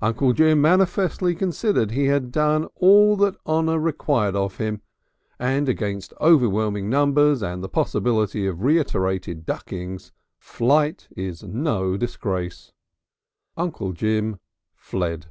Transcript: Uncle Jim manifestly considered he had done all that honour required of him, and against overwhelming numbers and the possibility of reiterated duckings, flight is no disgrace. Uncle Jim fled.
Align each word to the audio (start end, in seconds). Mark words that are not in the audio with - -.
Uncle 0.00 0.32
Jim 0.32 0.60
manifestly 0.60 1.34
considered 1.34 1.90
he 1.90 2.04
had 2.06 2.30
done 2.30 2.66
all 2.76 3.16
that 3.16 3.34
honour 3.44 3.80
required 3.80 4.36
of 4.36 4.58
him, 4.58 4.80
and 5.40 5.68
against 5.68 6.12
overwhelming 6.20 6.88
numbers 6.88 7.42
and 7.42 7.64
the 7.64 7.68
possibility 7.68 8.46
of 8.46 8.62
reiterated 8.62 9.44
duckings, 9.44 10.12
flight 10.38 11.08
is 11.16 11.42
no 11.42 11.96
disgrace. 11.96 12.70
Uncle 13.56 13.90
Jim 13.92 14.38
fled. 14.76 15.26